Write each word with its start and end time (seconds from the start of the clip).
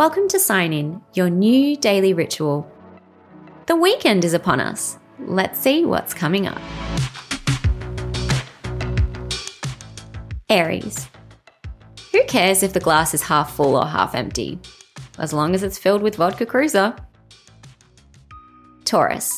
Welcome 0.00 0.28
to 0.28 0.40
Sign 0.40 0.72
In, 0.72 1.02
your 1.12 1.28
new 1.28 1.76
daily 1.76 2.14
ritual. 2.14 2.66
The 3.66 3.76
weekend 3.76 4.24
is 4.24 4.32
upon 4.32 4.58
us. 4.58 4.96
Let's 5.18 5.60
see 5.60 5.84
what's 5.84 6.14
coming 6.14 6.46
up. 6.46 6.58
Aries. 10.48 11.06
Who 12.12 12.24
cares 12.24 12.62
if 12.62 12.72
the 12.72 12.80
glass 12.80 13.12
is 13.12 13.20
half 13.20 13.54
full 13.54 13.76
or 13.76 13.84
half 13.84 14.14
empty? 14.14 14.58
As 15.18 15.34
long 15.34 15.54
as 15.54 15.62
it's 15.62 15.76
filled 15.76 16.00
with 16.00 16.16
vodka 16.16 16.46
cruiser. 16.46 16.96
Taurus. 18.86 19.30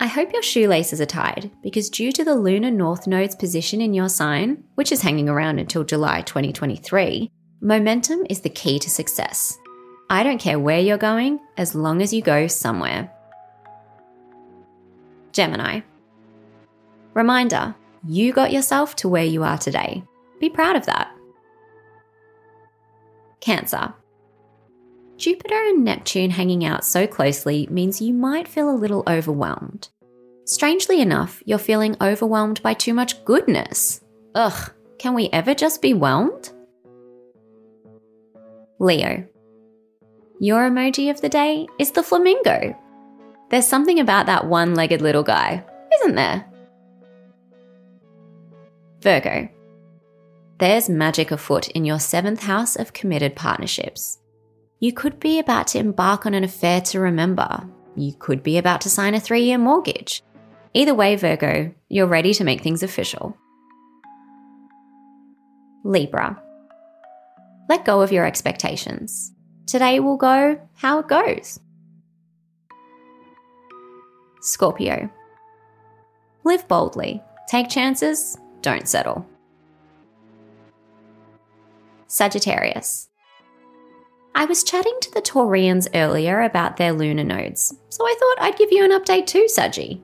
I 0.00 0.06
hope 0.06 0.32
your 0.32 0.42
shoelaces 0.42 0.98
are 0.98 1.04
tied 1.04 1.50
because, 1.62 1.90
due 1.90 2.10
to 2.12 2.24
the 2.24 2.36
lunar 2.36 2.70
north 2.70 3.06
node's 3.06 3.36
position 3.36 3.82
in 3.82 3.92
your 3.92 4.08
sign, 4.08 4.64
which 4.76 4.92
is 4.92 5.02
hanging 5.02 5.28
around 5.28 5.58
until 5.58 5.84
July 5.84 6.22
2023, 6.22 7.30
momentum 7.60 8.20
is 8.30 8.40
the 8.40 8.50
key 8.50 8.78
to 8.78 8.90
success. 8.90 9.58
I 10.10 10.22
don't 10.22 10.40
care 10.40 10.58
where 10.58 10.80
you're 10.80 10.98
going 10.98 11.40
as 11.56 11.74
long 11.74 12.00
as 12.02 12.12
you 12.12 12.22
go 12.22 12.46
somewhere. 12.46 13.12
Gemini. 15.32 15.80
Reminder 17.14 17.74
you 18.06 18.32
got 18.32 18.52
yourself 18.52 18.94
to 18.96 19.08
where 19.08 19.24
you 19.24 19.42
are 19.42 19.58
today. 19.58 20.02
Be 20.40 20.48
proud 20.48 20.76
of 20.76 20.86
that. 20.86 21.12
Cancer. 23.40 23.92
Jupiter 25.16 25.56
and 25.56 25.84
Neptune 25.84 26.30
hanging 26.30 26.64
out 26.64 26.84
so 26.84 27.06
closely 27.06 27.66
means 27.70 28.00
you 28.00 28.14
might 28.14 28.46
feel 28.46 28.70
a 28.70 28.76
little 28.76 29.02
overwhelmed. 29.08 29.88
Strangely 30.44 31.00
enough, 31.00 31.42
you're 31.44 31.58
feeling 31.58 31.96
overwhelmed 32.00 32.62
by 32.62 32.72
too 32.72 32.94
much 32.94 33.24
goodness. 33.24 34.00
Ugh, 34.36 34.70
can 34.98 35.14
we 35.14 35.28
ever 35.32 35.54
just 35.54 35.82
be 35.82 35.92
whelmed? 35.92 36.52
Leo. 38.78 39.26
Your 40.40 40.70
emoji 40.70 41.10
of 41.10 41.20
the 41.20 41.28
day 41.28 41.66
is 41.78 41.90
the 41.90 42.02
flamingo. 42.02 42.76
There's 43.50 43.66
something 43.66 43.98
about 43.98 44.26
that 44.26 44.46
one 44.46 44.74
legged 44.74 45.02
little 45.02 45.22
guy, 45.22 45.64
isn't 46.00 46.14
there? 46.14 46.44
Virgo. 49.00 49.48
There's 50.58 50.88
magic 50.88 51.30
afoot 51.30 51.68
in 51.68 51.84
your 51.84 51.98
seventh 51.98 52.42
house 52.42 52.76
of 52.76 52.92
committed 52.92 53.34
partnerships. 53.36 54.18
You 54.80 54.92
could 54.92 55.18
be 55.18 55.38
about 55.38 55.68
to 55.68 55.78
embark 55.78 56.26
on 56.26 56.34
an 56.34 56.44
affair 56.44 56.80
to 56.82 57.00
remember. 57.00 57.68
You 57.96 58.12
could 58.12 58.42
be 58.42 58.58
about 58.58 58.80
to 58.82 58.90
sign 58.90 59.14
a 59.14 59.20
three 59.20 59.42
year 59.42 59.58
mortgage. 59.58 60.22
Either 60.74 60.94
way, 60.94 61.16
Virgo, 61.16 61.74
you're 61.88 62.06
ready 62.06 62.34
to 62.34 62.44
make 62.44 62.60
things 62.60 62.82
official. 62.82 63.36
Libra. 65.84 66.40
Let 67.68 67.84
go 67.84 68.00
of 68.00 68.10
your 68.12 68.24
expectations. 68.24 69.32
Today 69.66 70.00
will 70.00 70.16
go 70.16 70.58
how 70.74 71.00
it 71.00 71.08
goes. 71.08 71.60
Scorpio. 74.40 75.10
Live 76.44 76.66
boldly, 76.66 77.22
take 77.48 77.68
chances, 77.68 78.38
don't 78.62 78.88
settle. 78.88 79.26
Sagittarius. 82.06 83.10
I 84.34 84.46
was 84.46 84.64
chatting 84.64 84.96
to 85.02 85.10
the 85.10 85.20
Taureans 85.20 85.88
earlier 85.94 86.40
about 86.40 86.78
their 86.78 86.92
lunar 86.92 87.24
nodes, 87.24 87.74
so 87.90 88.04
I 88.04 88.16
thought 88.18 88.44
I'd 88.44 88.56
give 88.56 88.72
you 88.72 88.84
an 88.84 88.92
update 88.92 89.26
too, 89.26 89.46
Saggy. 89.48 90.02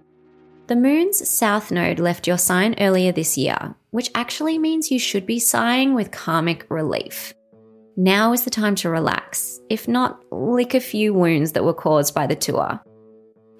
The 0.66 0.76
moon's 0.76 1.26
south 1.26 1.70
node 1.70 1.98
left 1.98 2.26
your 2.26 2.36
sign 2.36 2.74
earlier 2.78 3.12
this 3.12 3.38
year, 3.38 3.74
which 3.90 4.10
actually 4.14 4.58
means 4.58 4.90
you 4.90 4.98
should 4.98 5.24
be 5.24 5.38
sighing 5.38 5.94
with 5.94 6.10
karmic 6.10 6.66
relief. 6.68 7.32
Now 7.96 8.32
is 8.32 8.42
the 8.42 8.50
time 8.50 8.74
to 8.76 8.90
relax, 8.90 9.60
if 9.70 9.86
not, 9.86 10.20
lick 10.32 10.74
a 10.74 10.80
few 10.80 11.14
wounds 11.14 11.52
that 11.52 11.62
were 11.62 11.72
caused 11.72 12.12
by 12.12 12.26
the 12.26 12.34
tour. 12.34 12.80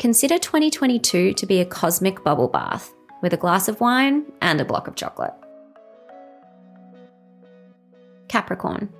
Consider 0.01 0.39
2022 0.39 1.35
to 1.35 1.47
be 1.47 1.61
a 1.61 1.64
cosmic 1.64 2.25
bubble 2.25 2.48
bath 2.48 2.92
with 3.23 3.33
a 3.33 3.36
glass 3.36 3.69
of 3.69 3.81
wine 3.81 4.25
and 4.42 4.61
a 4.61 4.64
block 4.64 4.89
of 4.89 4.97
chocolate. 4.97 5.35
Capricorn. 8.27 8.92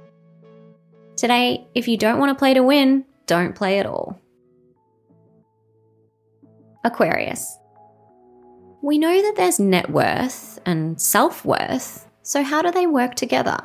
Today, 1.17 1.67
if 1.75 1.89
you 1.89 1.97
don't 1.97 2.21
want 2.21 2.31
to 2.31 2.39
play 2.39 2.55
to 2.55 2.63
win, 2.63 3.05
don't 3.27 3.57
play 3.57 3.81
at 3.81 3.87
all. 3.87 4.21
Aquarius. 6.85 7.59
We 8.83 8.99
know 8.99 9.21
that 9.21 9.35
there's 9.37 9.59
net 9.59 9.91
worth 9.91 10.61
and 10.65 11.01
self 11.01 11.45
worth, 11.45 12.09
so 12.23 12.45
how 12.45 12.63
do 12.63 12.71
they 12.71 12.87
work 12.87 13.17
together? 13.17 13.59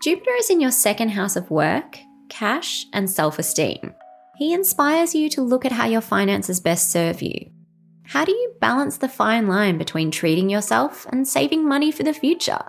Jupiter 0.00 0.32
is 0.38 0.48
in 0.48 0.62
your 0.62 0.70
second 0.70 1.10
house 1.10 1.36
of 1.36 1.50
work, 1.50 1.98
cash, 2.30 2.86
and 2.94 3.08
self 3.08 3.38
esteem. 3.38 3.94
He 4.38 4.54
inspires 4.54 5.14
you 5.14 5.28
to 5.28 5.42
look 5.42 5.66
at 5.66 5.72
how 5.72 5.84
your 5.84 6.00
finances 6.00 6.58
best 6.58 6.90
serve 6.90 7.20
you. 7.20 7.50
How 8.04 8.24
do 8.24 8.32
you 8.32 8.54
balance 8.62 8.96
the 8.96 9.10
fine 9.10 9.46
line 9.46 9.76
between 9.76 10.10
treating 10.10 10.48
yourself 10.48 11.04
and 11.12 11.28
saving 11.28 11.68
money 11.68 11.92
for 11.92 12.02
the 12.02 12.14
future? 12.14 12.64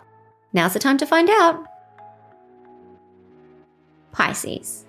Now's 0.51 0.73
the 0.73 0.79
time 0.79 0.97
to 0.97 1.05
find 1.05 1.29
out. 1.29 1.63
Pisces. 4.11 4.85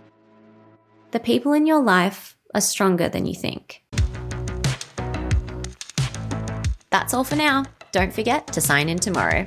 The 1.13 1.21
people 1.21 1.53
in 1.53 1.65
your 1.65 1.81
life 1.81 2.37
are 2.57 2.61
stronger 2.61 3.09
than 3.09 3.25
you 3.25 3.37
think. 3.37 3.85
That's 6.91 7.15
all 7.15 7.23
for 7.23 7.37
now. 7.37 7.67
Don't 7.93 8.13
forget 8.13 8.49
to 8.49 8.61
sign 8.61 8.89
in 8.89 8.99
tomorrow. 8.99 9.47